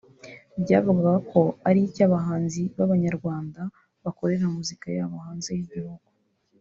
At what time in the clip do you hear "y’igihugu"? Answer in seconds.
5.57-6.07